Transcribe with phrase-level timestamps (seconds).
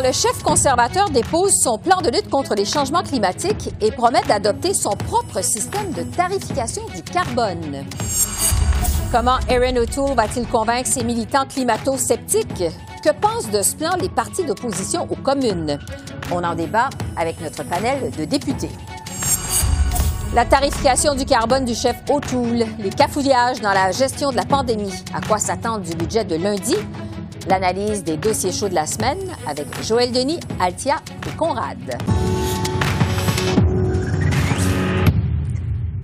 [0.00, 4.74] Le chef conservateur dépose son plan de lutte contre les changements climatiques et promet d'adopter
[4.74, 7.84] son propre système de tarification du carbone.
[9.10, 12.64] Comment Erin O'Toole va-t-il convaincre ses militants climato-sceptiques?
[13.04, 15.78] Que pensent de ce plan les partis d'opposition aux communes?
[16.30, 18.70] On en débat avec notre panel de députés.
[20.34, 24.94] La tarification du carbone du chef O'Toole, les cafouillages dans la gestion de la pandémie,
[25.14, 26.76] à quoi s'attendre du budget de lundi,
[27.48, 30.96] L'analyse des dossiers chauds de la semaine avec Joël Denis, Altia
[31.26, 31.78] et Conrad.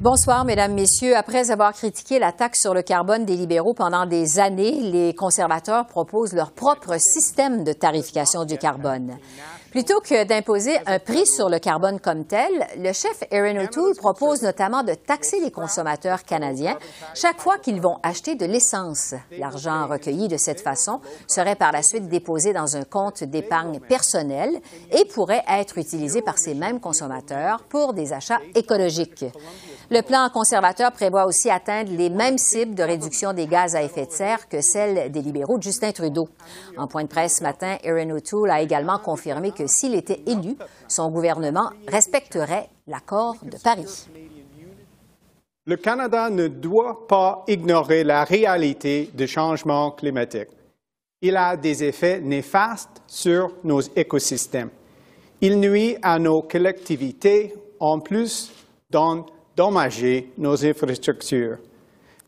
[0.00, 1.16] Bonsoir, Mesdames, Messieurs.
[1.16, 5.86] Après avoir critiqué la taxe sur le carbone des libéraux pendant des années, les conservateurs
[5.86, 9.18] proposent leur propre système de tarification du carbone.
[9.72, 14.42] Plutôt que d'imposer un prix sur le carbone comme tel, le chef Erin O'Toole propose
[14.42, 16.78] notamment de taxer les consommateurs canadiens
[17.14, 19.14] chaque fois qu'ils vont acheter de l'essence.
[19.36, 24.60] L'argent recueilli de cette façon serait par la suite déposé dans un compte d'épargne personnel
[24.92, 29.26] et pourrait être utilisé par ces mêmes consommateurs pour des achats écologiques.
[29.90, 34.04] Le plan conservateur prévoit aussi atteindre les mêmes cibles de réduction des gaz à effet
[34.04, 36.28] de serre que celles des libéraux de Justin Trudeau.
[36.76, 40.56] En point de presse ce matin, Erin O'Toole a également confirmé que s'il était élu,
[40.88, 44.08] son gouvernement respecterait l'accord de Paris.
[45.64, 50.48] Le Canada ne doit pas ignorer la réalité du changement climatique.
[51.22, 54.70] Il a des effets néfastes sur nos écosystèmes.
[55.40, 58.52] Il nuit à nos collectivités en plus
[58.90, 59.24] d'un
[59.58, 61.58] dommager nos infrastructures.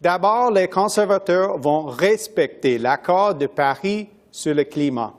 [0.01, 5.15] D'abord, les conservateurs vont respecter l'accord de Paris sur le climat.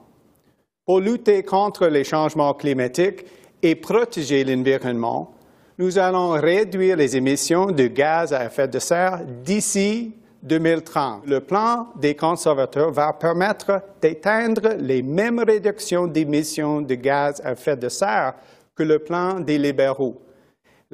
[0.86, 3.26] Pour lutter contre les changements climatiques
[3.64, 5.34] et protéger l'environnement,
[5.78, 10.14] nous allons réduire les émissions de gaz à effet de serre d'ici
[10.44, 11.26] 2030.
[11.28, 17.78] Le plan des conservateurs va permettre d'atteindre les mêmes réductions d'émissions de gaz à effet
[17.78, 18.34] de serre
[18.76, 20.20] que le plan des libéraux.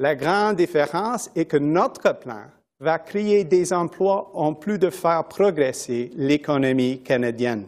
[0.00, 2.44] La grande différence est que notre plan
[2.78, 7.66] va créer des emplois en plus de faire progresser l'économie canadienne.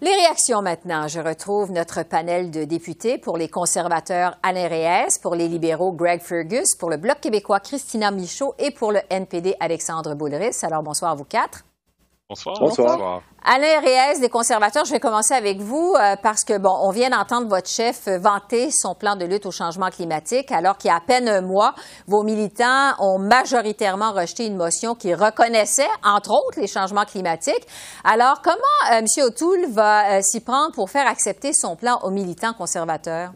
[0.00, 1.06] Les réactions maintenant.
[1.06, 6.20] Je retrouve notre panel de députés pour les conservateurs Alain Reyes, pour les libéraux Greg
[6.20, 10.58] Fergus, pour le Bloc québécois Christina Michaud et pour le NPD Alexandre Boulris.
[10.62, 11.64] Alors bonsoir à vous quatre.
[12.32, 12.56] Bonsoir.
[12.60, 13.22] Bonsoir.
[13.44, 17.10] Alain Reyes des conservateurs, je vais commencer avec vous euh, parce que, bon, on vient
[17.10, 20.96] d'entendre votre chef vanter son plan de lutte au changement climatique alors qu'il y a
[20.96, 21.74] à peine un mois,
[22.06, 27.66] vos militants ont majoritairement rejeté une motion qui reconnaissait, entre autres, les changements climatiques.
[28.02, 29.06] Alors, comment euh, M.
[29.26, 33.32] O'Toole va euh, s'y prendre pour faire accepter son plan aux militants conservateurs?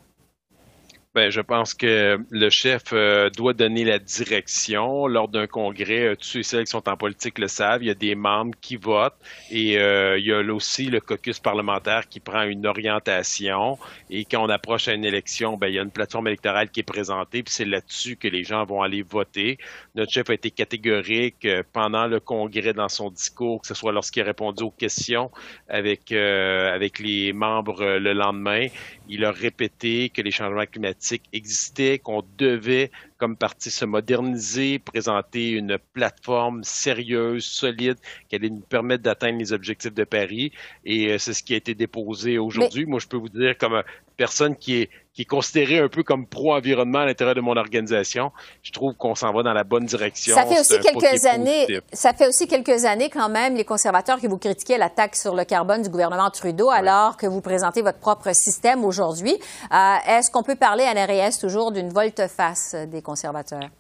[1.16, 6.09] Ben, je pense que le chef euh, doit donner la direction lors d'un congrès.
[6.09, 7.82] Euh, tous ceux et celles qui sont en politique le savent.
[7.82, 9.16] Il y a des membres qui votent
[9.50, 13.78] et euh, il y a aussi le caucus parlementaire qui prend une orientation.
[14.10, 16.81] Et quand on approche à une élection, ben, il y a une plateforme électorale qui
[16.81, 17.43] est présentée.
[17.43, 19.56] Puis c'est là-dessus que les gens vont aller voter.
[19.94, 24.21] Notre chef a été catégorique pendant le congrès dans son discours, que ce soit lorsqu'il
[24.21, 25.31] a répondu aux questions
[25.66, 28.66] avec avec les membres le lendemain.
[29.09, 35.50] Il a répété que les changements climatiques existait, qu'on devait, comme parti, se moderniser, présenter
[35.50, 37.97] une plateforme sérieuse, solide,
[38.28, 40.53] qui allait nous permettre d'atteindre les objectifs de Paris.
[40.84, 42.87] Et euh, c'est ce qui a été déposé aujourd'hui.
[42.87, 43.83] Moi, je peux vous dire, comme
[44.16, 48.32] personne qui est qui est considéré un peu comme pro-environnement à l'intérieur de mon organisation.
[48.62, 50.34] Je trouve qu'on s'en va dans la bonne direction.
[50.34, 54.27] Ça fait aussi quelques années, ça fait aussi quelques années quand même, les conservateurs qui
[54.27, 57.99] vous critiquaient la taxe sur le carbone du gouvernement Trudeau, alors que vous présentez votre
[57.99, 59.38] propre système aujourd'hui.
[59.72, 63.71] Euh, est-ce qu'on peut parler à l'RS toujours d'une volte-face des conservateurs?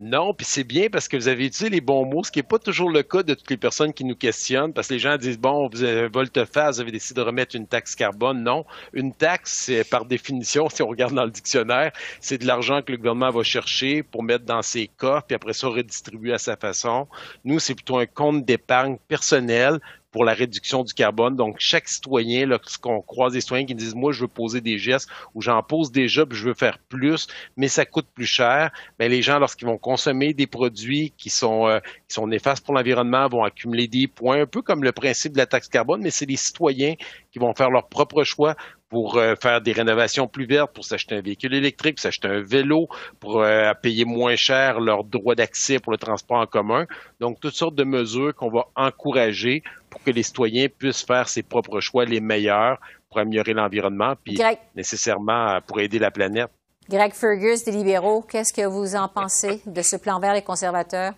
[0.00, 2.42] Non, puis c'est bien parce que vous avez utilisé les bons mots, ce qui n'est
[2.42, 5.16] pas toujours le cas de toutes les personnes qui nous questionnent, parce que les gens
[5.16, 8.42] disent, bon, vous avez volte-face, vous avez décidé de remettre une taxe carbone.
[8.42, 12.90] Non, une taxe, par définition, si on regarde dans le dictionnaire, c'est de l'argent que
[12.90, 16.56] le gouvernement va chercher pour mettre dans ses coffres, puis après ça redistribuer à sa
[16.56, 17.06] façon.
[17.44, 19.78] Nous, c'est plutôt un compte d'épargne personnel
[20.14, 21.34] pour la réduction du carbone.
[21.34, 25.08] Donc, chaque citoyen, lorsqu'on croise des citoyens qui disent, moi, je veux poser des gestes
[25.34, 27.26] ou j'en pose déjà, puis je veux faire plus,
[27.56, 28.70] mais ça coûte plus cher,
[29.00, 32.74] mais les gens, lorsqu'ils vont consommer des produits qui sont, euh, qui sont néfastes pour
[32.74, 36.12] l'environnement, vont accumuler des points, un peu comme le principe de la taxe carbone, mais
[36.12, 36.94] c'est les citoyens
[37.32, 38.54] qui vont faire leur propre choix
[38.94, 42.40] pour euh, faire des rénovations plus vertes, pour s'acheter un véhicule électrique, pour s'acheter un
[42.40, 42.86] vélo,
[43.18, 46.86] pour euh, payer moins cher leur droit d'accès pour le transport en commun.
[47.18, 51.42] Donc, toutes sortes de mesures qu'on va encourager pour que les citoyens puissent faire ses
[51.42, 54.38] propres choix les meilleurs pour améliorer l'environnement, puis
[54.76, 56.50] nécessairement pour aider la planète.
[56.88, 61.14] Greg Fergus des libéraux, qu'est-ce que vous en pensez de ce plan vert des conservateurs?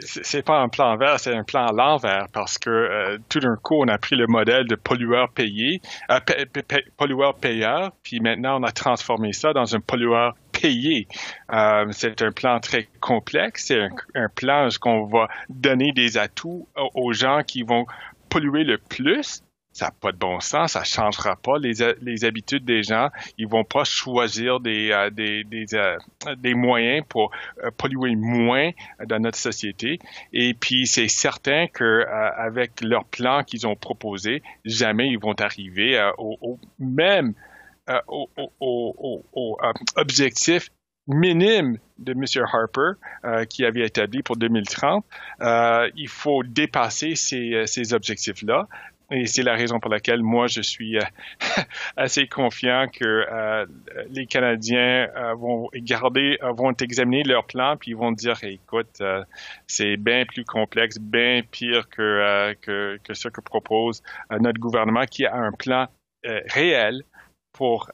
[0.00, 3.56] C'est pas un plan vert, c'est un plan à l'envers parce que euh, tout d'un
[3.56, 5.80] coup, on a pris le modèle de pollueur payé,
[6.10, 6.20] euh,
[6.96, 11.08] pollueur payeur, puis maintenant on a transformé ça dans un pollueur payé.
[11.52, 16.18] Euh, c'est un plan très complexe, c'est un, un, plan où on va donner des
[16.18, 17.86] atouts aux gens qui vont
[18.28, 19.42] polluer le plus
[19.72, 21.72] ça n'a pas de bon sens, ça changera pas les,
[22.02, 23.08] les habitudes des gens.
[23.38, 25.96] Ils vont pas choisir des, euh, des, des, euh,
[26.36, 27.30] des, moyens pour
[27.62, 28.70] euh, polluer moins
[29.06, 29.98] dans notre société.
[30.32, 36.10] Et puis, c'est certain que avec leur plan qu'ils ont proposé, jamais ils vont arriver
[36.18, 37.34] au, même
[38.08, 38.28] au,
[38.60, 39.58] au,
[39.96, 40.68] objectif
[41.06, 42.24] minime de M.
[42.52, 45.04] Harper qui avait établi pour 2030.
[45.40, 48.68] Euh, il faut dépasser ces, ces objectifs-là.
[49.12, 51.02] Et c'est la raison pour laquelle moi, je suis euh,
[51.96, 53.66] assez confiant que euh,
[54.08, 59.02] les Canadiens euh, vont garder, vont examiner leur plan, puis ils vont dire, écoute,
[59.66, 65.26] c'est bien plus complexe, bien pire que, que, que, ce que propose notre gouvernement, qui
[65.26, 65.88] a un plan
[66.24, 67.02] réel
[67.52, 67.90] pour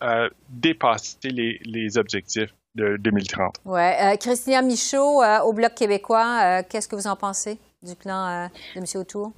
[0.49, 3.57] dépasser les, les objectifs de 2030.
[3.65, 4.17] Ouais.
[4.21, 8.85] Christian Michaud, au Bloc québécois, qu'est-ce que vous en pensez du plan de M.
[8.95, 9.33] O'Toole?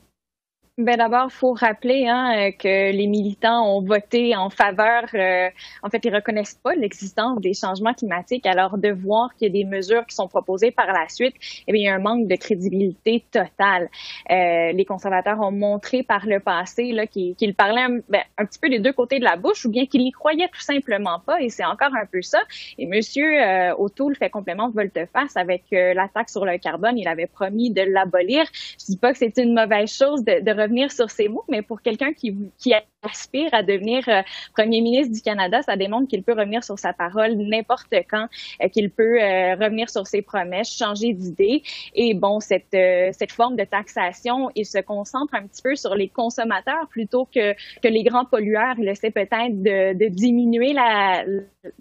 [0.82, 5.04] Ben d'abord, il faut rappeler hein, euh, que les militants ont voté en faveur.
[5.12, 5.50] Euh,
[5.82, 8.46] en fait, ils reconnaissent pas l'existence des changements climatiques.
[8.46, 11.34] Alors, de voir qu'il y a des mesures qui sont proposées par la suite,
[11.68, 13.90] eh bien, il y a un manque de crédibilité totale.
[14.30, 18.70] Euh, les conservateurs ont montré par le passé là qu'ils parlaient un, ben, petit peu
[18.70, 21.42] des deux côtés de la bouche, ou bien qu'ils n'y croyaient tout simplement pas.
[21.42, 22.40] Et c'est encore un peu ça.
[22.78, 26.96] Et Monsieur euh, O'Toole fait complètement volte-face avec la taxe sur le carbone.
[26.96, 28.44] Il avait promis de l'abolir.
[28.80, 31.62] Je dis pas que c'est une mauvaise chose de, de revenir sur ces mots, mais
[31.62, 34.22] pour quelqu'un qui, qui aspire à devenir euh,
[34.54, 38.26] premier ministre du Canada, ça démontre qu'il peut revenir sur sa parole n'importe quand,
[38.62, 41.62] euh, qu'il peut euh, revenir sur ses promesses, changer d'idée.
[41.94, 42.76] Et bon, cette,
[43.12, 47.52] cette forme de taxation, il se concentre un petit peu sur les consommateurs plutôt que,
[47.80, 48.74] que les grands pollueurs.
[48.78, 51.24] Il essaie peut-être de, diminuer la,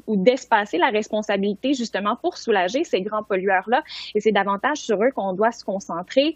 [0.07, 3.83] ou d'espacer la responsabilité justement pour soulager ces grands pollueurs-là.
[4.15, 6.35] Et c'est davantage sur eux qu'on doit se concentrer.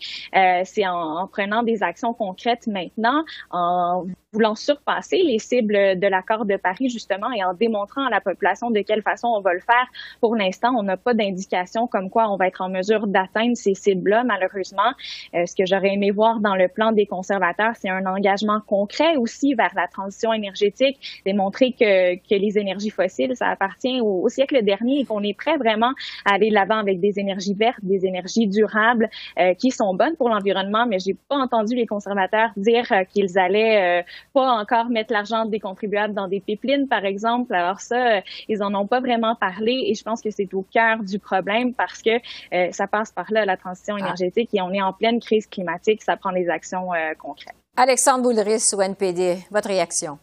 [0.66, 6.46] C'est en, en, prenant des actions concrètes maintenant, en voulant surpasser les cibles de l'accord
[6.46, 9.60] de Paris, justement, et en démontrant à la population de quelle façon on va le
[9.60, 9.88] faire.
[10.20, 13.76] Pour l'instant, on n'a pas d'indication comme quoi on va être en mesure d'atteindre ces
[13.76, 14.92] cibles-là, malheureusement.
[15.36, 19.16] Euh, ce que j'aurais aimé voir dans le plan des conservateurs, c'est un engagement concret
[19.18, 24.64] aussi vers la transition énergétique, démontrer que, que les énergies fossiles, ça appartient au, siècle
[24.64, 25.92] dernier et qu'on est prêt vraiment
[26.26, 29.10] à aller de l'avant avec des énergies vertes, des énergies durables
[29.40, 33.38] euh, qui sont bonnes pour l'environnement, mais j'ai pas entendu les conservateurs dire euh, qu'ils
[33.38, 34.04] allaient euh,
[34.34, 37.54] pas encore mettre l'argent des contribuables dans des pipelines, par exemple.
[37.54, 40.64] Alors ça, euh, ils en ont pas vraiment parlé et je pense que c'est au
[40.64, 42.16] cœur du problème parce que
[42.54, 44.00] euh, ça passe par là, la transition ah.
[44.00, 47.56] énergétique, et on est en pleine crise climatique, ça prend des actions euh, concrètes.
[47.76, 50.20] Alexandre Boulris, au NPD, votre réaction?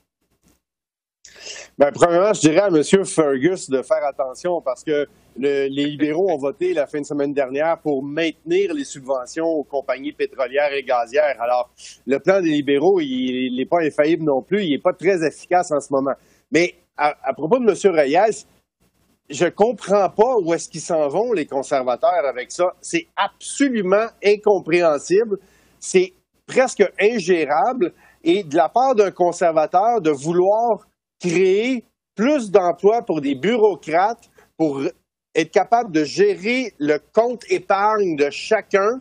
[1.79, 3.05] Bien, premièrement, je dirais à M.
[3.05, 5.07] Fergus de faire attention parce que
[5.41, 9.65] le, les libéraux ont voté la fin de semaine dernière pour maintenir les subventions aux
[9.65, 11.41] compagnies pétrolières et gazières.
[11.41, 11.71] Alors,
[12.07, 15.73] le plan des libéraux, il n'est pas infaillible non plus, il n'est pas très efficace
[15.73, 16.15] en ce moment.
[16.53, 17.95] Mais à, à propos de M.
[17.97, 18.45] Reyes,
[19.31, 22.75] je comprends pas où est-ce qu'ils s'en vont, les conservateurs, avec ça.
[22.81, 25.39] C'est absolument incompréhensible.
[25.79, 26.13] C'est
[26.47, 27.93] presque ingérable.
[28.23, 30.87] Et de la part d'un conservateur, de vouloir
[31.19, 31.85] créer
[32.15, 34.83] plus d'emplois pour des bureaucrates, pour
[35.35, 39.01] être capable de gérer le compte épargne de chacun,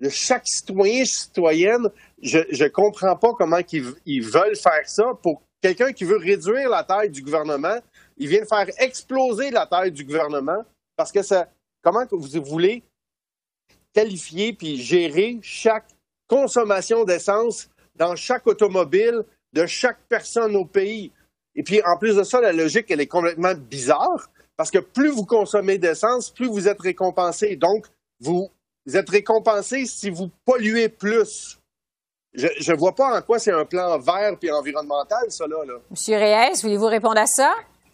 [0.00, 1.88] de chaque citoyen, citoyenne.
[2.22, 6.68] Je ne comprends pas comment ils, ils veulent faire ça pour quelqu'un qui veut réduire
[6.68, 7.78] la taille du gouvernement.
[8.16, 10.64] Il vient de faire exploser la taille du gouvernement
[10.96, 11.48] parce que ça,
[11.82, 12.82] comment vous voulez
[13.92, 15.88] qualifier puis gérer chaque
[16.26, 21.12] consommation d'essence dans chaque automobile de chaque personne au pays?
[21.54, 24.30] Et puis, en plus de ça, la logique, elle est complètement bizarre
[24.62, 27.56] parce que plus vous consommez d'essence, plus vous êtes récompensé.
[27.56, 27.86] Donc,
[28.20, 28.48] vous
[28.94, 31.58] êtes récompensé si vous polluez plus.
[32.32, 35.64] Je ne vois pas en quoi c'est un plan vert et environnemental, ça, là.
[35.66, 35.74] là.
[35.90, 37.52] Monsieur Reyes, voulez-vous répondre à ça?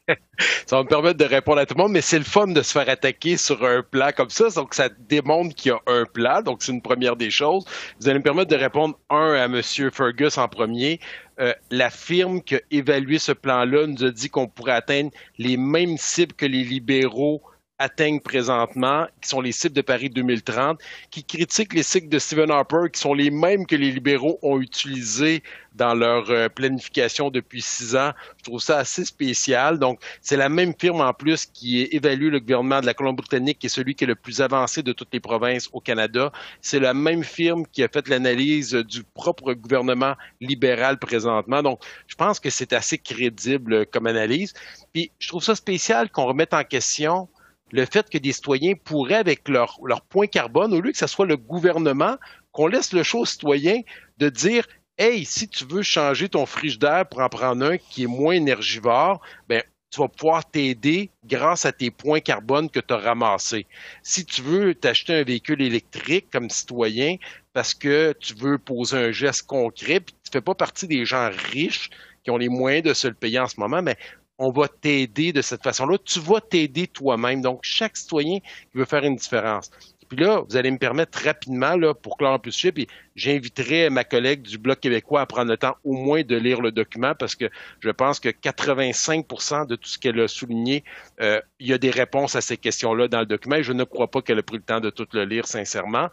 [0.66, 2.60] ça va me permettre de répondre à tout le monde, mais c'est le fun de
[2.60, 4.50] se faire attaquer sur un plan comme ça.
[4.50, 6.42] Donc, ça démontre qu'il y a un plan.
[6.42, 7.64] Donc, c'est une première des choses.
[7.98, 9.62] Vous allez me permettre de répondre, un, à M.
[9.90, 11.00] Fergus en premier.
[11.40, 15.56] Euh, la firme qui a évalué ce plan-là nous a dit qu'on pourrait atteindre les
[15.56, 17.42] mêmes cibles que les libéraux
[17.78, 20.80] atteignent présentement, qui sont les cibles de Paris 2030,
[21.10, 24.60] qui critiquent les cycles de Stephen Harper, qui sont les mêmes que les libéraux ont
[24.60, 25.42] utilisés
[25.74, 28.10] dans leur euh, planification depuis six ans.
[28.38, 29.78] Je trouve ça assez spécial.
[29.78, 33.66] Donc, c'est la même firme en plus qui évalue le gouvernement de la Colombie-Britannique, qui
[33.66, 36.32] est celui qui est le plus avancé de toutes les provinces au Canada.
[36.60, 41.62] C'est la même firme qui a fait l'analyse du propre gouvernement libéral présentement.
[41.62, 44.54] Donc, je pense que c'est assez crédible comme analyse.
[44.92, 47.28] Puis, je trouve ça spécial qu'on remette en question
[47.70, 51.06] le fait que des citoyens pourraient, avec leur, leur point carbone, au lieu que ce
[51.06, 52.16] soit le gouvernement,
[52.52, 53.80] qu'on laisse le choix aux citoyens
[54.18, 54.66] de dire
[54.98, 59.20] Hey, si tu veux changer ton frigidaire pour en prendre un qui est moins énergivore,
[59.48, 63.66] ben, tu vas pouvoir t'aider grâce à tes points carbone que tu as ramassés.
[64.02, 67.16] Si tu veux t'acheter un véhicule électrique comme citoyen
[67.52, 71.04] parce que tu veux poser un geste concret, puis tu ne fais pas partie des
[71.04, 71.90] gens riches
[72.24, 73.96] qui ont les moyens de se le payer en ce moment, mais
[74.38, 75.98] on va t'aider de cette façon-là.
[76.04, 77.42] Tu vas t'aider toi-même.
[77.42, 79.70] Donc, chaque citoyen qui veut faire une différence.
[80.08, 84.04] Puis là, vous allez me permettre rapidement, là, pour clore plus suite, puis j'inviterai ma
[84.04, 87.34] collègue du Bloc québécois à prendre le temps au moins de lire le document parce
[87.34, 90.82] que je pense que 85% de tout ce qu'elle a souligné,
[91.20, 94.10] euh, il y a des réponses à ces questions-là dans le document je ne crois
[94.10, 96.08] pas qu'elle a pris le temps de tout le lire sincèrement.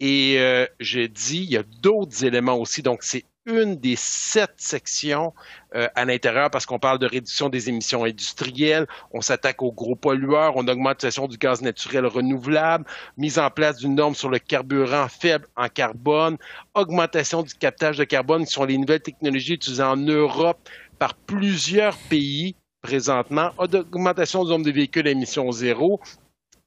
[0.00, 2.82] Et euh, j'ai dit, il y a d'autres éléments aussi.
[2.82, 5.32] Donc, c'est une des sept sections
[5.74, 9.96] euh, à l'intérieur parce qu'on parle de réduction des émissions industrielles, on s'attaque aux gros
[9.96, 12.84] pollueurs, on augmente l'utilisation du gaz naturel renouvelable,
[13.16, 16.36] mise en place d'une norme sur le carburant faible en carbone,
[16.74, 20.58] augmentation du captage de carbone qui sont les nouvelles technologies utilisées en Europe
[20.98, 26.00] par plusieurs pays présentement, augmentation du nombre de véhicules à émissions zéro,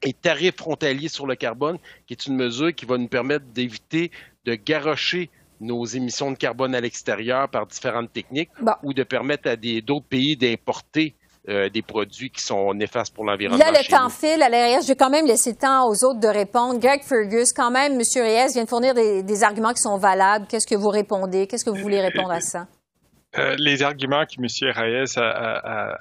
[0.06, 4.12] et tarifs frontaliers sur le carbone, qui est une mesure qui va nous permettre d'éviter
[4.46, 5.30] de garrocher
[5.63, 8.50] nos émissions de carbone à l'extérieur par différentes techniques
[8.84, 11.15] ou de permettre à d'autres pays d'importer
[11.50, 13.63] euh, des produits qui sont néfastes pour l'environnement.
[13.65, 14.41] Là, le temps file.
[14.41, 16.79] À l'arrière, je vais quand même laisser le temps aux autres de répondre.
[16.79, 18.01] Greg Fergus, quand même, M.
[18.15, 20.46] Reyes vient de fournir des, arguments qui sont valables.
[20.48, 21.46] Qu'est-ce que vous répondez?
[21.48, 22.67] Qu'est-ce que vous voulez répondre à ça?
[23.38, 24.72] Euh, les arguments que M.
[24.74, 25.98] Reyes a,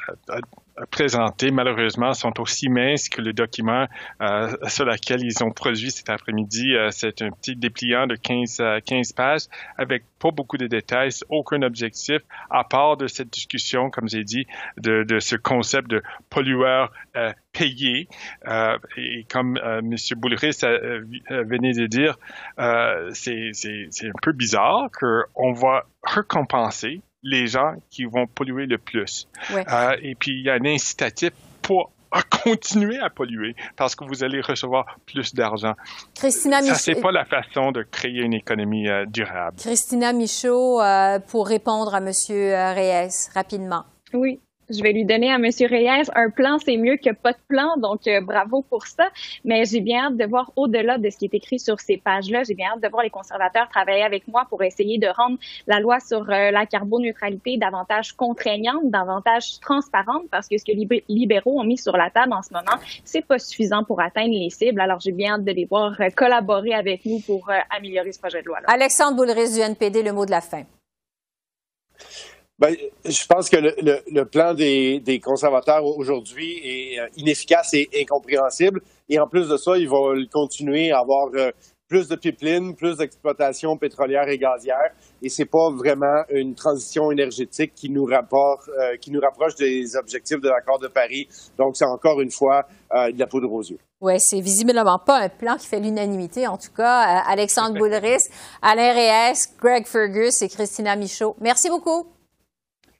[0.90, 3.86] présentés, malheureusement, sont aussi minces que le document
[4.20, 6.74] euh, sur lequel ils ont produit cet après-midi.
[6.74, 9.42] Euh, c'est un petit dépliant de 15, 15 pages
[9.78, 14.46] avec pas beaucoup de détails, aucun objectif, à part de cette discussion, comme j'ai dit,
[14.78, 18.08] de, de, ce concept de pollueur euh, payé.
[18.46, 19.96] Euh, et comme euh, M.
[20.16, 22.18] Boulris venait de dire,
[23.12, 23.52] c'est
[24.06, 29.28] un peu bizarre qu'on va récompenser les gens qui vont polluer le plus.
[29.52, 31.30] Euh, et puis, il y a un incitatif
[31.62, 31.92] pour
[32.44, 35.74] continuer à polluer parce que vous allez recevoir plus d'argent.
[36.14, 36.74] Christina Michaud.
[36.74, 39.56] Ça, c'est pas la façon de créer une économie euh, durable.
[39.58, 42.08] Christina Michaud, euh, pour répondre à M.
[42.08, 43.84] Reyes, rapidement.
[44.12, 44.40] Oui.
[44.72, 45.44] Je vais lui donner à M.
[45.44, 49.08] Reyes un plan, c'est mieux que pas de plan, donc euh, bravo pour ça.
[49.44, 52.42] Mais j'ai bien hâte de voir au-delà de ce qui est écrit sur ces pages-là,
[52.44, 55.80] j'ai bien hâte de voir les conservateurs travailler avec moi pour essayer de rendre la
[55.80, 61.60] loi sur euh, la carboneutralité davantage contraignante, davantage transparente, parce que ce que les libéraux
[61.60, 64.80] ont mis sur la table en ce moment, c'est pas suffisant pour atteindre les cibles.
[64.80, 68.40] Alors j'ai bien hâte de les voir euh, collaborer avec nous pour améliorer ce projet
[68.42, 68.66] de loi-là.
[68.68, 70.64] Alexandre Boulris du NPD, le mot de la fin.
[72.62, 73.74] Ben, je pense que le,
[74.08, 78.80] le, plan des, des conservateurs aujourd'hui est euh, inefficace et incompréhensible.
[79.08, 81.50] Et en plus de ça, ils vont continuer à avoir euh,
[81.88, 84.92] plus de pipelines, plus d'exploitation pétrolière et gazière.
[85.22, 89.96] Et c'est pas vraiment une transition énergétique qui nous, rapporte, euh, qui nous rapproche des
[89.96, 91.26] objectifs de l'accord de Paris.
[91.58, 93.78] Donc, c'est encore une fois de la poudre aux yeux.
[94.00, 96.46] Oui, c'est visiblement pas un plan qui fait l'unanimité.
[96.46, 98.22] En tout cas, Alexandre Boulris,
[98.60, 101.34] Alain Reyes, Greg Fergus et Christina Michaud.
[101.40, 102.06] Merci beaucoup.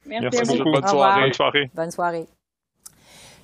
[0.07, 0.71] Merci, beaucoup.
[0.71, 0.87] Bonne
[1.33, 1.71] soirée.
[1.75, 2.27] Bonne soirée.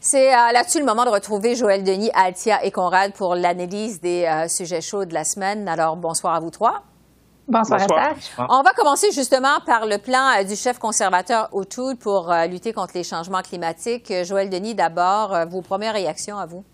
[0.01, 4.25] C'est euh, là-dessus le moment de retrouver Joël Denis, Altia et Conrad pour l'analyse des
[4.25, 5.69] euh, sujets chauds de la semaine.
[5.69, 6.83] Alors, bonsoir à vous trois.
[7.49, 8.47] Bonsoir, bonsoir.
[8.49, 12.93] On va commencer justement par le plan euh, du chef conservateur O'Toole pour lutter contre
[12.95, 14.13] les changements climatiques.
[14.23, 16.65] Joël Denis, d'abord, vos premières réactions à vous?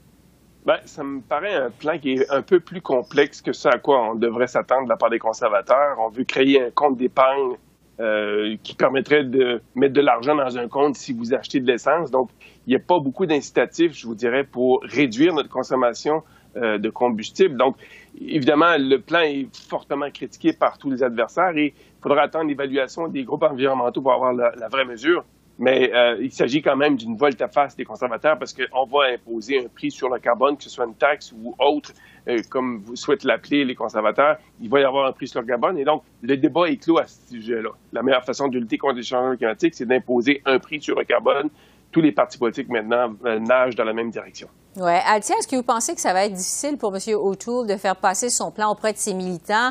[0.67, 3.79] Ben, ça me paraît un plan qui est un peu plus complexe que ce à
[3.79, 5.97] quoi on devrait s'attendre de la part des conservateurs.
[5.99, 7.57] On veut créer un compte d'épargne
[8.01, 12.11] euh, qui permettrait de mettre de l'argent dans un compte si vous achetez de l'essence.
[12.11, 12.29] Donc,
[12.67, 16.23] il n'y a pas beaucoup d'incitatifs, je vous dirais, pour réduire notre consommation
[16.57, 17.57] euh, de combustible.
[17.57, 17.77] Donc,
[18.21, 23.09] évidemment, le plan est fortement critiqué par tous les adversaires et il faudra attendre l'évaluation
[23.09, 25.25] des groupes environnementaux pour avoir la, vraie mesure.
[25.59, 29.69] Mais euh, il s'agit quand même d'une volte-à-face des conservateurs parce qu'on va imposer un
[29.69, 31.93] prix sur le carbone, que ce soit une taxe ou autre,
[32.29, 34.39] euh, comme vous souhaitez l'appeler les conservateurs.
[34.61, 35.79] Il va y avoir un prix sur le carbone.
[35.79, 37.71] Et donc, le débat est clos à ce sujet-là.
[37.93, 41.05] La meilleure façon de lutter contre les changements climatiques, c'est d'imposer un prix sur le
[41.05, 41.49] carbone.
[41.93, 44.49] Tous les partis politiques maintenant euh, nagent dans la même direction.
[44.77, 44.91] Oui.
[45.07, 47.01] Altia, est-ce que vous pensez que ça va être difficile pour M.
[47.15, 49.71] O'Toole de faire passer son plan auprès de ses militants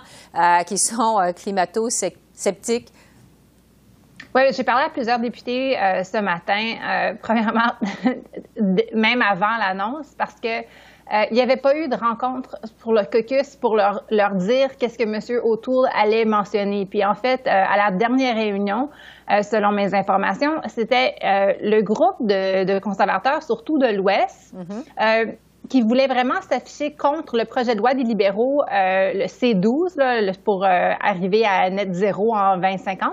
[0.65, 2.87] qui sont climato-sceptiques?
[4.35, 6.75] Oui, j'ai parlé à plusieurs députés euh, ce matin.
[6.83, 7.73] Euh, premièrement,
[8.93, 13.03] même avant l'annonce, parce que euh, il n'y avait pas eu de rencontre pour le
[13.03, 15.39] caucus pour leur, leur dire qu'est-ce que M.
[15.43, 16.85] O'Toole allait mentionner.
[16.85, 18.89] Puis en fait, à la dernière réunion,
[19.29, 25.35] selon mes informations, c'était le groupe de, de, conservateurs, surtout de l'Ouest, mm-hmm.
[25.69, 30.63] qui voulait vraiment s'afficher contre le projet de loi des libéraux, le C12, là, pour
[30.63, 33.11] arriver à net zéro en 2050.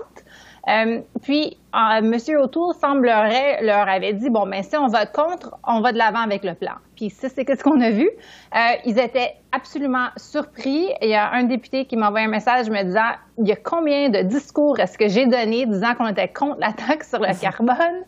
[0.69, 2.15] Euh, puis, euh, M.
[2.39, 6.21] O'Toole semblerait leur avait dit bon, ben si on vote contre, on va de l'avant
[6.21, 6.75] avec le plan.
[6.97, 8.09] Puis ça, c'est ce qu'on a vu.
[8.55, 10.89] Euh, ils étaient absolument surpris.
[11.01, 13.57] Il y a un député qui m'a envoyé un message me disant il y a
[13.57, 17.35] combien de discours est-ce que j'ai donné disant qu'on était contre la taxe sur le
[17.41, 18.05] carbone?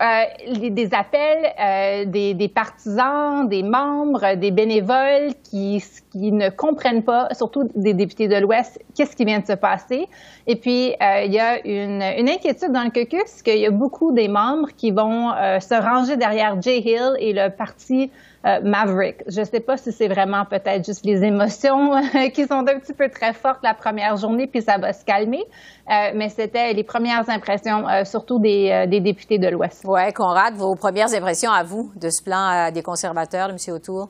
[0.00, 7.02] Euh, des appels euh, des, des, partisans, des membres, des bénévoles qui, qui ne comprennent
[7.02, 10.08] pas, surtout des députés de l'Ouest, qu'est-ce qui vient de se passer.
[10.46, 13.70] Et puis, euh, il y a une, une, inquiétude dans le caucus qu'il y a
[13.70, 18.10] beaucoup des membres qui vont euh, se ranger derrière Jay Hill et le parti
[18.46, 19.22] euh, Maverick.
[19.26, 21.92] Je ne sais pas si c'est vraiment peut-être juste les émotions
[22.34, 25.44] qui sont un petit peu très fortes la première journée, puis ça va se calmer.
[25.90, 29.84] Euh, mais c'était les premières impressions, euh, surtout des, députés de l'Ouest.
[29.86, 33.56] Oui, Conrad, vos premières impressions à vous de ce plan des conservateurs, M.
[33.74, 34.08] Autour?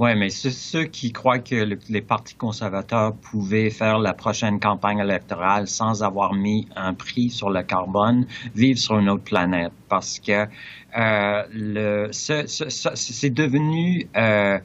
[0.00, 5.68] Oui, mais ceux qui croient que les partis conservateurs pouvaient faire la prochaine campagne électorale
[5.68, 9.72] sans avoir mis un prix sur le carbone vivent sur une autre planète.
[9.90, 10.46] Parce que
[10.96, 14.58] euh, le, c'est devenu euh,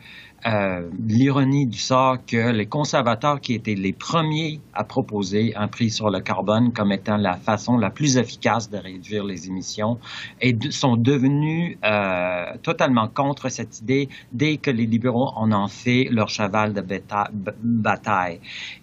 [0.45, 5.89] euh, l'ironie du sort que les conservateurs qui étaient les premiers à proposer un prix
[5.89, 9.99] sur le carbone comme étant la façon la plus efficace de réduire les émissions
[10.41, 16.07] et sont devenus euh, totalement contre cette idée dès que les libéraux en ont fait
[16.11, 16.83] leur cheval de
[17.63, 18.39] bataille.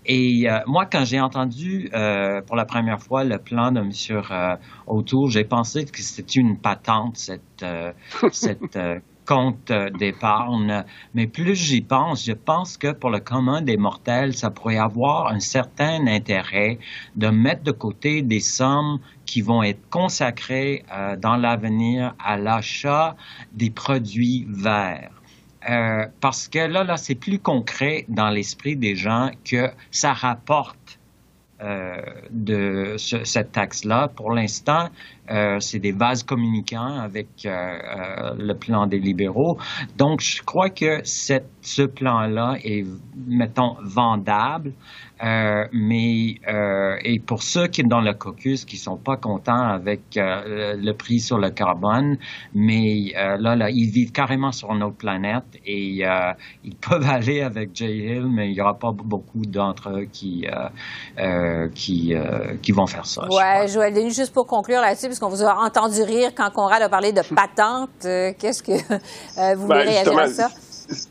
[0.06, 3.90] Et euh, moi, quand j'ai entendu euh, pour la première fois le plan de M.
[4.30, 7.64] Euh, Autour, j'ai pensé que c'était une patente, cette,
[8.32, 8.78] cette
[9.26, 10.84] compte d'épargne.
[11.14, 15.28] Mais plus j'y pense, je pense que pour le commun des mortels, ça pourrait avoir
[15.28, 16.78] un certain intérêt
[17.16, 23.16] de mettre de côté des sommes qui vont être consacrées euh, dans l'avenir à l'achat
[23.52, 25.10] des produits verts.
[25.70, 30.98] Euh, parce que là, là, c'est plus concret dans l'esprit des gens que ça rapporte
[31.62, 31.94] euh,
[32.30, 34.08] de cette taxe-là.
[34.08, 34.88] Pour l'instant,
[35.30, 39.56] euh, c'est des vases communicants avec euh, le plan des libéraux.
[39.96, 42.84] Donc, je crois que cette, ce plan-là est,
[43.26, 44.72] mettons, vendable.
[45.22, 49.68] Euh, mais euh, et pour ceux qui sont dans le caucus qui sont pas contents
[49.68, 52.16] avec euh, le prix sur le carbone,
[52.54, 56.02] mais là là ils vivent carrément sur une autre planète et
[56.64, 60.44] ils peuvent aller avec Jay Hill, mais il y aura pas beaucoup d'entre eux qui
[61.74, 62.14] qui
[62.62, 63.22] qui vont faire ça.
[63.30, 66.82] Ouais, Joël Denis, juste pour conclure là-dessus, parce qu'on vous a entendu rire quand Conrad
[66.82, 68.72] a parlé de patente, qu'est-ce que
[69.54, 70.48] vous voulez ben, réagir à ça?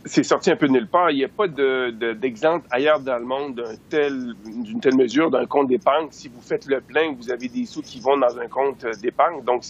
[0.05, 1.11] c'est sorti un peu de nulle part.
[1.11, 4.35] Il n'y a pas d'exemple de, ailleurs dans le monde d'une tel,
[4.81, 6.07] telle mesure d'un compte d'épargne.
[6.11, 9.43] Si vous faites le plein, vous avez des sous qui vont dans un compte d'épargne.
[9.43, 9.63] Donc,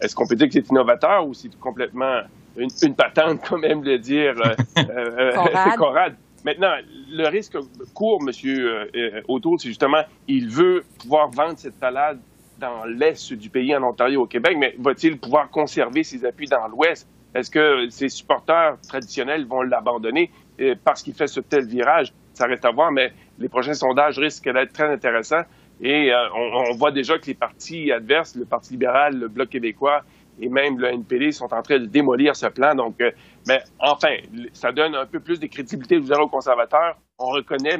[0.00, 2.20] est-ce qu'on peut dire que c'est innovateur ou c'est complètement
[2.56, 5.32] une, patente, comme aime le dire euh, euh,
[5.78, 6.14] Conrad?
[6.44, 6.74] Maintenant,
[7.10, 7.56] le risque
[7.94, 8.30] court, M.
[8.44, 12.18] Euh, Autour, c'est justement, il veut pouvoir vendre cette salade
[12.58, 16.66] dans l'est du pays, en Ontario, au Québec, mais va-t-il pouvoir conserver ses appuis dans
[16.68, 17.08] l'ouest?
[17.34, 22.12] Est-ce que ses supporters traditionnels vont l'abandonner euh, parce qu'il fait ce tel virage?
[22.32, 25.42] Ça reste à voir, mais les prochains sondages risquent d'être très intéressants.
[25.80, 30.02] Et euh, on, voit déjà que les partis adverses, le Parti libéral, le Bloc québécois
[30.40, 32.74] et même le NPD sont en train de démolir ce plan.
[32.74, 33.10] Donc, euh,
[33.48, 34.16] mais enfin,
[34.52, 36.96] ça donne un peu plus de crédibilité aux conservateurs.
[37.18, 37.78] On reconnaît,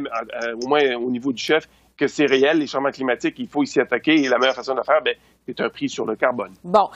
[0.63, 3.67] au moins au niveau du chef, que c'est réel, les changements climatiques, il faut y
[3.67, 4.15] s'y attaquer.
[4.15, 5.15] Et la meilleure façon de le faire, ben,
[5.47, 6.53] c'est un prix sur le carbone.
[6.63, 6.89] Bon.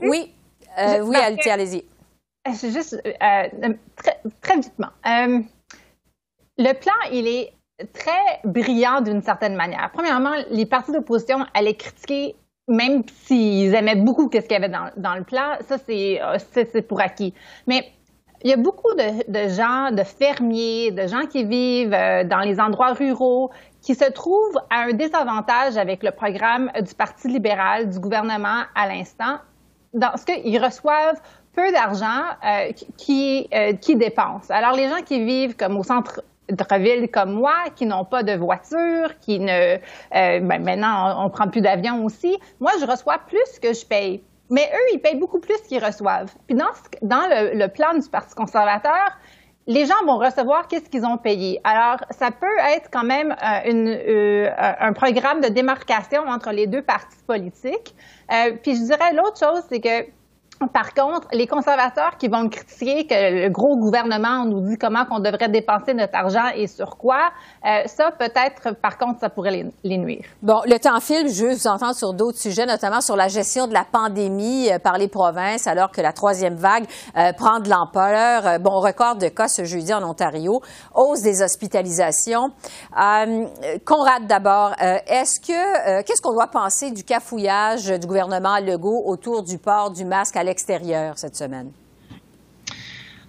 [0.00, 0.32] oui.
[0.78, 1.16] Euh, oui,
[1.50, 1.84] allez-y.
[2.54, 4.90] C'est juste euh, très, très vitement.
[5.06, 5.40] Euh,
[6.58, 7.52] le plan, il est
[7.92, 9.90] très brillant d'une certaine manière.
[9.92, 12.36] Premièrement, les partis d'opposition allaient critiquer,
[12.68, 15.56] même s'ils aimaient beaucoup ce qu'il y avait dans, dans, le plan.
[15.62, 17.34] Ça, c'est pour acquis.
[17.66, 17.92] Mais
[18.44, 22.60] il y a beaucoup de, gens, de fermiers, de gens qui vivent euh, dans les
[22.60, 23.50] endroits ruraux,
[23.86, 28.88] qui se trouvent à un désavantage avec le programme du Parti libéral, du gouvernement à
[28.88, 29.38] l'instant,
[29.94, 31.20] dans ce qu'ils reçoivent
[31.54, 34.52] peu d'argent euh, qui, euh, qui dépensent.
[34.52, 38.32] Alors, les gens qui vivent comme au centre ville comme moi, qui n'ont pas de
[38.32, 39.76] voiture, qui ne...
[40.10, 42.36] Ben, maintenant, on, on prend plus d'avion aussi.
[42.58, 44.20] Moi, je reçois plus que je paye.
[44.50, 46.32] Mais eux, ils payent beaucoup plus qu'ils reçoivent.
[46.46, 46.66] Puis dans,
[47.02, 49.18] dans le, plan du Parti conservateur,
[49.66, 51.60] les gens vont recevoir qu'est-ce qu'ils ont payé.
[51.64, 56.66] Alors, ça peut être quand même euh, une, euh, un programme de démarcation entre les
[56.66, 57.94] deux partis politiques.
[58.32, 60.06] Euh, puis je dirais l'autre chose, c'est que
[60.72, 65.20] par contre, les conservateurs qui vont critiquer que le gros gouvernement nous dit comment qu'on
[65.20, 67.30] devrait dépenser notre argent et sur quoi,
[67.64, 70.24] euh, ça peut-être, par contre, ça pourrait les, nuire.
[70.42, 71.28] Bon, le temps file.
[71.28, 74.78] Je veux vous entendre sur d'autres sujets, notamment sur la gestion de la pandémie euh,
[74.78, 78.58] par les provinces, alors que la troisième vague euh, prend de l'ampleur.
[78.60, 80.60] bon, record de cas ce jeudi en Ontario,
[80.94, 82.50] hausse des hospitalisations.
[83.84, 89.58] Conrad, d'abord, est-ce que qu'est-ce qu'on doit penser du cafouillage du gouvernement Legault autour du
[89.58, 91.70] port du masque à l'extérieur cette semaine?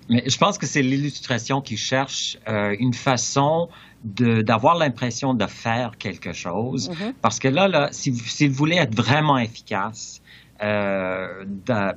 [0.10, 3.68] Mais je pense que c'est l'illustration qui cherche euh, une façon
[4.04, 6.90] d'avoir l'impression de faire quelque chose.
[6.90, 7.14] Mm-hmm.
[7.22, 10.22] Parce que là, là si, si vous voulez être vraiment efficace,
[10.62, 11.44] euh,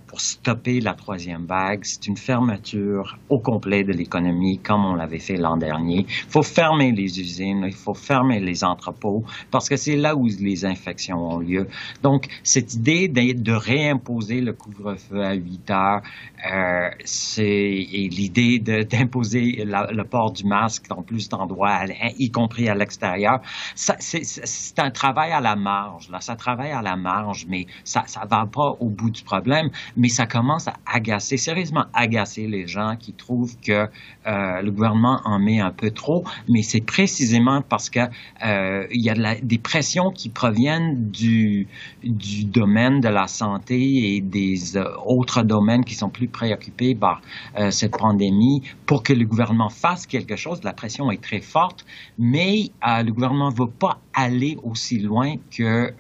[0.07, 1.81] pour stopper la troisième vague.
[1.83, 6.05] C'est une fermeture au complet de l'économie, comme on l'avait fait l'an dernier.
[6.09, 10.27] Il faut fermer les usines, il faut fermer les entrepôts, parce que c'est là où
[10.27, 11.69] les infections ont lieu.
[12.03, 16.03] Donc, cette idée de, réimposer le couvre-feu à 8 heures,
[16.51, 18.59] euh, c'est l'idée
[18.91, 21.85] d'imposer le port du masque dans plus d'endroits,
[22.19, 23.41] y compris à l'extérieur.
[23.75, 26.11] C'est un travail à la marge.
[26.11, 29.71] Là, ça travaille à la marge, mais ça, ça va pas au bout du problème,
[29.97, 33.89] mais ça commence à agacer, sérieusement agacer les gens qui trouvent que
[34.27, 38.01] euh, le gouvernement en met un peu trop, mais c'est précisément parce que
[38.45, 41.67] euh, y a des pressions qui proviennent du,
[42.05, 47.23] du domaine de la santé et des euh, autres domaines qui sont plus préoccupés par
[47.71, 50.63] cette pandémie pour que le gouvernement fasse quelque chose.
[50.65, 51.85] La pression est très forte,
[52.19, 55.93] mais le gouvernement ne veut pas aller aussi loin que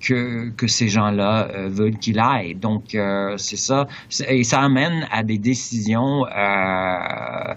[0.00, 2.54] que, que ces gens-là euh, veulent qu'il aille.
[2.54, 3.86] Donc, euh, c'est ça.
[4.28, 7.54] Et ça amène à des décisions euh,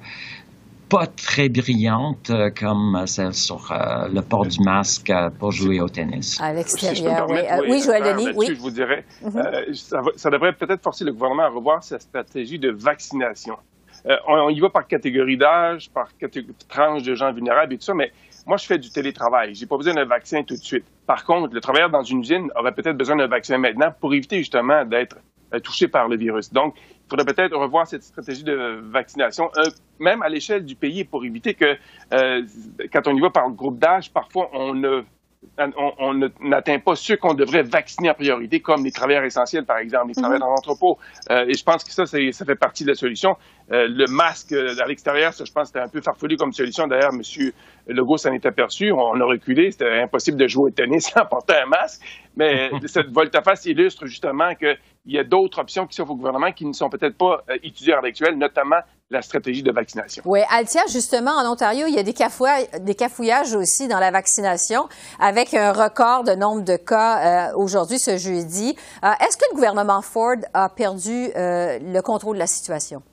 [0.89, 3.73] pas très brillantes comme celle sur
[4.13, 6.39] le port du masque pour jouer au tennis.
[6.41, 7.39] À l'extérieur, oui.
[7.69, 7.81] oui.
[7.81, 8.47] Joël Denis, oui.
[8.49, 9.73] Je vous dirais, mhm.
[9.73, 13.55] ça, ça, devrait peut-être forcer le gouvernement à revoir sa stratégie de vaccination.
[14.03, 16.09] On, on, y va par catégorie d'âge, par
[16.67, 18.11] tranche de gens vulnérables et tout ça, mais
[18.45, 19.55] moi, je fais du télétravail.
[19.55, 20.85] J'ai pas besoin d'un vaccin tout de suite.
[21.05, 24.37] Par contre, le travailleur dans une usine aurait peut-être besoin d'un vaccin maintenant pour éviter
[24.37, 25.17] justement d'être
[25.53, 26.53] euh, touché par le virus.
[26.53, 29.63] Donc, il faudrait peut-être revoir cette stratégie de vaccination, euh,
[29.99, 31.75] même à l'échelle du pays, pour éviter que,
[32.13, 32.43] euh,
[32.93, 35.03] quand on y va par groupe d'âge, parfois on ne
[35.57, 40.09] on n'atteint pas ceux qu'on devrait vacciner en priorité, comme les travailleurs essentiels, par exemple,
[40.09, 40.47] les travailleurs mhm.
[40.47, 40.97] dans l'entrepôt.
[41.29, 43.35] Euh, et je pense que ça, ça fait partie de la solution.
[43.71, 46.51] Euh, le masque euh, à l'extérieur, ça, je pense que c'était un peu farfelu comme
[46.51, 46.87] solution.
[46.87, 47.21] D'ailleurs, M.
[47.87, 48.91] Legault s'en est aperçu.
[48.91, 49.71] On a reculé.
[49.71, 52.01] C'était impossible de jouer au tennis sans porter un masque.
[52.35, 54.53] Mais cette volte-face illustre justement
[55.03, 57.93] qu'il y a d'autres options qui s'offrent au gouvernement qui ne sont peut-être pas étudiées
[57.93, 60.23] à l'heure notamment la stratégie de vaccination.
[60.25, 64.87] Oui, Altia, justement, en Ontario, il y a des, cafouillages, aussi dans la vaccination,
[65.19, 68.75] avec un record de nombre de cas euh, aujourd'hui, ce jeudi.
[69.03, 73.03] Euh, est-ce que le gouvernement Ford a perdu euh, le contrôle de la situation?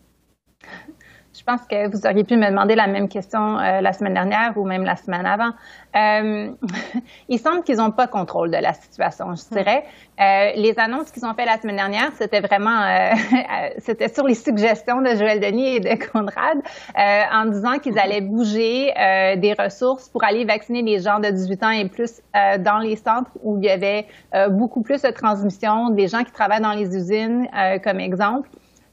[1.49, 4.67] Je pense que vous auriez pu me demander la même question la semaine dernière ou
[4.67, 5.53] même la semaine avant.
[5.97, 6.51] Euh,
[7.29, 9.85] il semble qu'ils n'ont pas contrôle de la situation, je dirais.
[10.21, 13.13] Euh, les annonces qu'ils ont fait la semaine dernière, c'était vraiment, euh,
[13.79, 18.21] c'était sur les suggestions de Joël Denis et de Conrad, euh, en disant qu'ils allaient
[18.21, 22.79] bouger euh, des ressources pour aller vacciner les gens de 18 ans et plus dans
[22.79, 24.07] les centres où il y avait
[24.51, 27.49] beaucoup plus de transmission, des gens qui travaillent dans les usines,
[27.83, 28.49] comme exemple.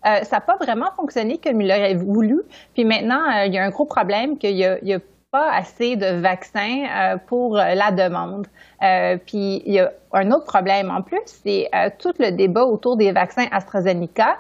[0.06, 2.42] Ça n'a pas vraiment fonctionné comme il aurait voulu.
[2.76, 5.00] Puis maintenant, il y a un gros problème qu'il y a, a
[5.52, 8.48] assez de vaccins euh, pour euh, la demande.
[8.82, 12.98] Euh, puis il y a un autre problème en plus, c'est tout le débat autour
[12.98, 14.38] des vaccins AstraZeneca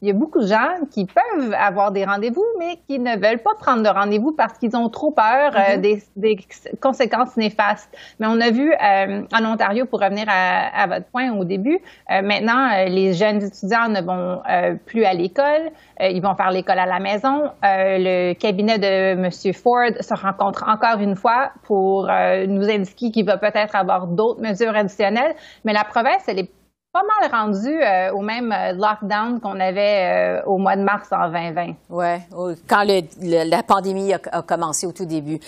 [0.00, 3.42] il y a beaucoup de gens qui peuvent avoir des rendez-vous, mais qui ne veulent
[3.42, 6.04] pas prendre de rendez-vous parce qu'ils ont trop peur euh, mm-hmm.
[6.16, 6.38] des,
[6.80, 7.90] conséquences néfastes.
[8.20, 11.80] Mais on a vu euh, en Ontario, pour revenir à, votre point au début,
[12.10, 14.42] euh, maintenant, les jeunes étudiants ne vont
[14.86, 17.50] plus à l'école, ils vont faire l'école à la maison.
[17.62, 19.30] le cabinet de M.
[19.52, 24.76] Ford se rencontre encore une fois pour nous indiquer qu'il va peut-être avoir d'autres mesures
[24.76, 25.34] additionnelles,
[25.64, 26.50] mais la province, elle est
[26.92, 31.08] pas mal rendu euh, au même euh, lockdown qu'on avait euh, au mois de mars
[31.12, 31.74] en 2020.
[31.90, 32.84] Oui, quand
[33.22, 35.38] la pandémie a, commencé au tout début.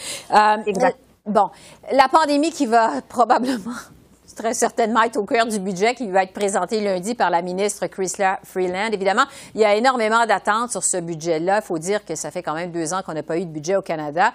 [0.66, 0.98] exact.
[1.26, 1.50] Bon,
[1.92, 3.76] la pandémie qui va probablement
[4.36, 7.86] très certainement être au cœur du budget qui va être présenté lundi par la ministre
[7.88, 8.90] Chrysler Freeland.
[8.92, 9.24] Évidemment,
[9.54, 11.60] il y a énormément d'attentes sur ce budget-là.
[11.62, 13.50] Il faut dire que ça fait quand même deux ans qu'on n'a pas eu de
[13.50, 14.32] budget au Canada.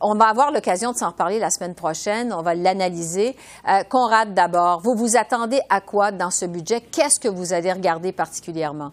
[0.00, 2.32] On va avoir l'occasion de s'en reparler la semaine prochaine.
[2.32, 3.36] On va l'analyser.
[3.68, 6.80] Euh, Conrad, d'abord, vous vous attendez à quoi dans ce budget?
[6.80, 8.92] Qu'est-ce que vous allez regarder particulièrement?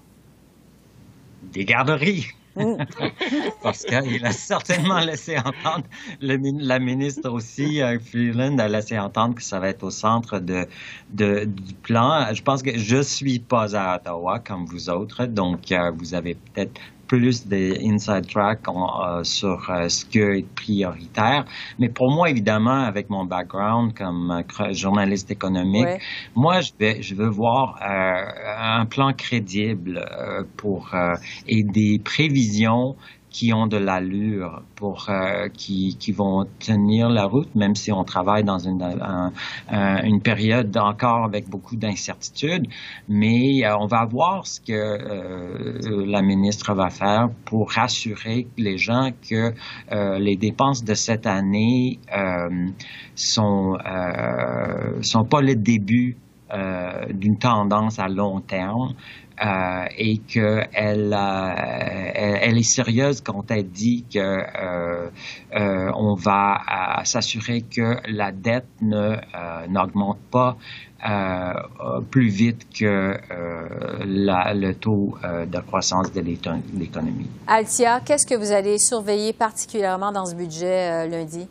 [1.52, 2.28] Des garderies.
[2.56, 2.76] Mm.
[3.64, 5.86] Parce qu'il a certainement laissé entendre,
[6.22, 10.68] la ministre aussi, euh, Freeland, a laissé entendre que ça va être au centre de,
[11.10, 12.34] du plan.
[12.34, 16.36] Je pense que je suis pas à Ottawa comme vous autres, donc euh, vous avez
[16.36, 21.46] peut-être plus des inside track euh, sur euh, ce qui est prioritaire.
[21.80, 26.02] Mais pour moi, évidemment, avec mon background comme euh, journaliste économique,
[26.36, 30.06] moi, je vais, je veux voir un plan crédible
[30.58, 30.92] pour
[31.48, 32.96] et des prévisions
[33.34, 38.04] qui ont de l'allure pour euh, qui, qui vont tenir la route, même si on
[38.04, 38.82] travaille dans une,
[39.72, 42.68] une période encore avec beaucoup d'incertitudes.
[43.10, 48.78] Mais euh, on va voir ce que euh, la ministre va faire pour rassurer les
[48.78, 49.54] gens que
[50.20, 52.00] les dépenses de cette année
[53.16, 53.78] sont
[55.02, 56.18] sont pas le début
[57.10, 58.94] d'une tendance à long terme,
[59.42, 65.10] euh, et qu'elle euh, elle, est sérieuse quand elle dit que euh,
[65.96, 69.16] on va s'assurer que la dette ne
[69.70, 70.56] n'augmente pas
[72.12, 73.18] plus vite que
[74.06, 77.30] le taux de croissance de l'économie.
[77.48, 81.48] Altia, qu'est-ce que vous allez surveiller particulièrement dans ce budget lundi?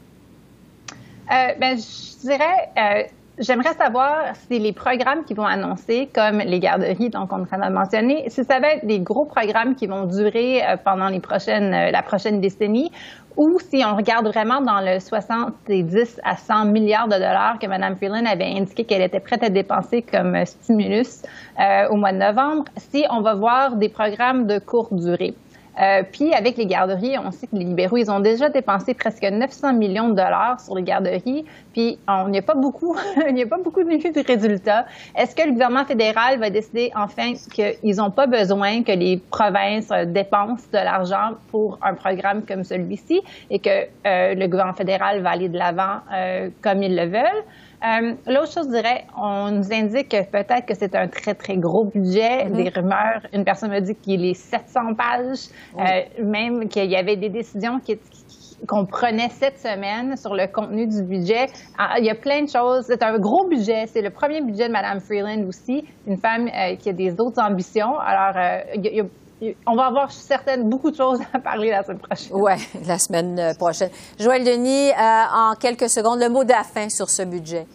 [1.29, 3.12] ben, je dirais
[3.43, 8.27] J'aimerais savoir si les programmes qui vont annoncer, comme les garderies, donc on a mentionné,
[8.29, 11.91] si ça va être des gros programmes qui vont durer euh, pendant les prochaines, euh,
[11.91, 12.93] la prochaine décennie,
[13.37, 17.97] ou si on regarde vraiment dans le 70 à 100 milliards de dollars que Mme
[17.97, 21.25] Freeland avait indiqué qu'elle était prête à dépenser comme stimulus
[21.59, 25.35] euh, au mois de novembre, si on va voir des programmes de courte durée.
[25.81, 29.23] Euh, puis avec les garderies, on sait que les libéraux, ils ont déjà dépensé presque
[29.23, 32.97] 900 millions de dollars sur les garderies, puis il n'y a pas beaucoup,
[33.29, 34.87] il n'y a pas beaucoup de résultats.
[35.17, 39.89] Est-ce que le gouvernement fédéral va décider enfin qu'ils n'ont pas besoin que les provinces
[40.07, 43.71] dépensent de l'argent pour un programme comme celui-ci et que
[44.07, 47.45] euh, le gouvernement fédéral va aller de l'avant euh, comme ils le veulent?
[47.85, 51.85] Euh, l'autre chose, je dirais, on nous indique peut-être que c'est un très, très gros
[51.85, 52.45] budget.
[52.45, 52.57] Mm-hmm.
[52.57, 57.16] Des rumeurs, une personne m'a dit qu'il est 700 pages, euh, même qu'il y avait
[57.16, 57.81] des décisions
[58.68, 61.47] qu'on prenait cette semaine sur le contenu du budget.
[61.77, 62.85] Ah, il y a plein de choses.
[62.87, 63.87] C'est un gros budget.
[63.88, 67.42] C'est le premier budget de Mme Freeland aussi, une femme euh, qui a des autres
[67.42, 67.99] ambitions.
[67.99, 68.37] Alors,
[69.67, 72.33] on va avoir certaines beaucoup de choses à parler la semaine prochaine.
[72.33, 72.53] Oui,
[72.87, 73.91] la semaine prochaine.
[74.19, 76.53] Joël Denis, en quelques secondes, le mot de
[76.91, 77.67] sur ce budget.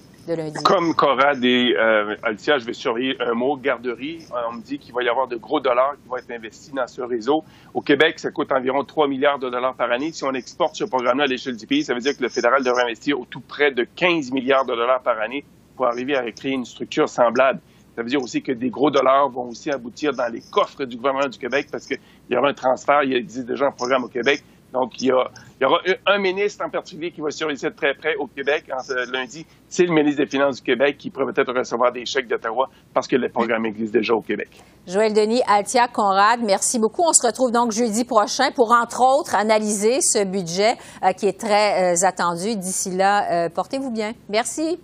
[0.63, 4.25] Comme Corad et euh, Altia, je vais surveiller un mot, garderie.
[4.49, 6.85] On me dit qu'il va y avoir de gros dollars qui vont être investis dans
[6.85, 7.45] ce réseau.
[7.73, 10.11] Au Québec, ça coûte environ 3 milliards de dollars par année.
[10.11, 12.61] Si on exporte ce programme-là à l'échelle du pays, ça veut dire que le fédéral
[12.61, 15.45] devrait investir au tout près de 15 milliards de dollars par année
[15.77, 17.61] pour arriver à créer une structure semblable.
[17.97, 20.97] Ça veut dire aussi que des gros dollars vont aussi aboutir dans les coffres du
[20.97, 21.97] gouvernement du Québec parce qu'il
[22.29, 23.01] y aura un transfert.
[23.03, 27.11] Il existe déjà un programme au Québec donc, il y, aura un ministre en particulier
[27.11, 29.45] qui va surveiller ça de très près au Québec en ce lundi.
[29.69, 33.07] C'est le ministre des Finances du Québec qui pourrait peut-être recevoir des chèques d'Ottawa parce
[33.07, 34.49] que le programme existe déjà au Québec.
[34.85, 37.03] Joël Denis, Altia, Conrad, merci beaucoup.
[37.07, 41.39] On se retrouve donc jeudi prochain pour, entre autres, analyser ce budget euh, qui est
[41.39, 42.55] très euh, attendu.
[42.55, 44.13] D'ici là, euh, portez-vous bien.
[44.29, 44.79] Merci.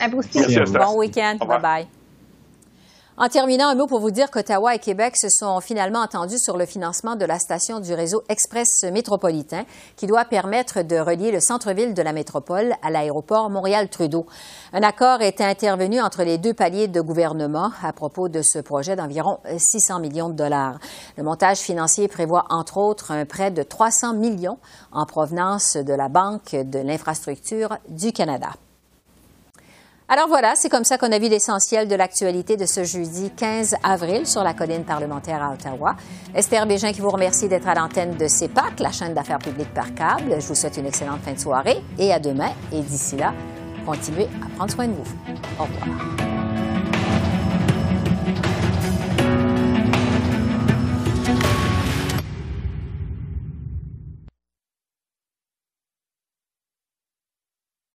[0.00, 0.38] À vous aussi.
[0.48, 1.36] Merci, bon week-end.
[1.40, 2.01] Bye-bye.
[3.18, 6.56] En terminant, un mot pour vous dire qu'Ottawa et Québec se sont finalement entendus sur
[6.56, 9.64] le financement de la station du réseau Express métropolitain
[9.96, 14.24] qui doit permettre de relier le centre-ville de la métropole à l'aéroport Montréal-Trudeau.
[14.72, 18.96] Un accord est intervenu entre les deux paliers de gouvernement à propos de ce projet
[18.96, 20.78] d'environ 600 millions de dollars.
[21.18, 24.58] Le montage financier prévoit entre autres un prêt de 300 millions
[24.90, 28.52] en provenance de la Banque de l'infrastructure du Canada.
[30.12, 33.76] Alors voilà, c'est comme ça qu'on a vu l'essentiel de l'actualité de ce jeudi 15
[33.82, 35.96] avril sur la colline parlementaire à Ottawa.
[36.34, 39.94] Esther Bégin qui vous remercie d'être à l'antenne de CEPAC, la chaîne d'affaires publiques par
[39.94, 40.38] câble.
[40.38, 42.50] Je vous souhaite une excellente fin de soirée et à demain.
[42.74, 43.32] Et d'ici là,
[43.86, 45.14] continuez à prendre soin de vous.
[45.58, 46.31] Au revoir.